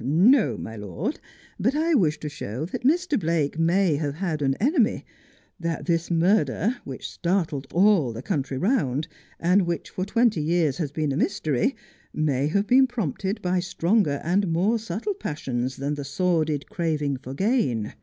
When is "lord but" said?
0.76-1.74